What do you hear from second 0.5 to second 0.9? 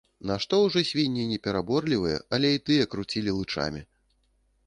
ўжо